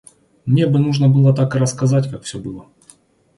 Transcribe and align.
Мне 0.47 0.65
бы 0.65 0.79
нужно 0.79 1.09
было 1.09 1.31
так 1.31 1.55
и 1.55 1.59
рассказать, 1.59 2.09
как 2.09 2.23
всё 2.23 2.39
было. 2.39 2.65